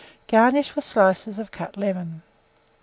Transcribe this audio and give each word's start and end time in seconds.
Garnish 0.25 0.73
with 0.75 0.83
slices 0.83 1.37
of 1.37 1.51
cut 1.51 1.77
lemon. 1.77 2.23